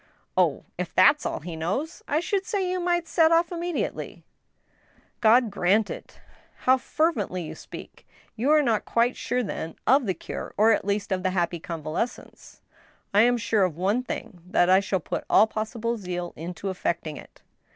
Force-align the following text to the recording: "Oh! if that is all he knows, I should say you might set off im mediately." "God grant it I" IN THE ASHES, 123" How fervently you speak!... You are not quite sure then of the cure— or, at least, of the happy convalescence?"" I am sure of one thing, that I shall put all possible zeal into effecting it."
"Oh! 0.35 0.65
if 0.79 0.95
that 0.95 1.17
is 1.17 1.27
all 1.27 1.41
he 1.41 1.55
knows, 1.55 2.01
I 2.07 2.21
should 2.21 2.43
say 2.43 2.67
you 2.71 2.79
might 2.79 3.07
set 3.07 3.31
off 3.31 3.51
im 3.51 3.59
mediately." 3.59 4.23
"God 5.19 5.51
grant 5.51 5.91
it 5.91 6.13
I" 6.17 6.17
IN 6.17 6.25
THE 6.25 6.71
ASHES, 6.71 6.97
123" 6.97 7.45
How 7.45 7.45
fervently 7.45 7.47
you 7.47 7.53
speak!... 7.53 8.07
You 8.35 8.49
are 8.49 8.63
not 8.63 8.83
quite 8.85 9.15
sure 9.15 9.43
then 9.43 9.75
of 9.85 10.07
the 10.07 10.15
cure— 10.15 10.55
or, 10.57 10.71
at 10.71 10.85
least, 10.85 11.11
of 11.11 11.21
the 11.21 11.29
happy 11.29 11.59
convalescence?"" 11.59 12.61
I 13.13 13.21
am 13.21 13.37
sure 13.37 13.61
of 13.61 13.77
one 13.77 14.01
thing, 14.01 14.41
that 14.47 14.71
I 14.71 14.79
shall 14.79 14.99
put 15.01 15.23
all 15.29 15.45
possible 15.45 15.95
zeal 15.97 16.33
into 16.35 16.71
effecting 16.71 17.17
it." 17.17 17.43